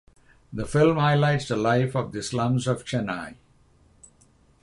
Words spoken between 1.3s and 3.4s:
the life in the slums of Chennai.